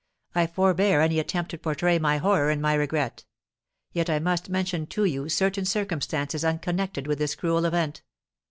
I 0.33 0.47
forbear 0.47 0.99
any 1.01 1.19
attempt 1.19 1.51
to 1.51 1.59
portray 1.59 1.99
my 1.99 2.17
horror 2.17 2.49
and 2.49 2.59
my 2.59 2.73
regret. 2.73 3.23
Yet 3.93 4.09
I 4.09 4.17
must 4.17 4.49
mention 4.49 4.87
to 4.87 5.05
you 5.05 5.29
certain 5.29 5.63
circumstances 5.65 6.43
unconnected 6.43 7.05
with 7.05 7.19
this 7.19 7.35
cruel 7.35 7.65
event. 7.65 8.01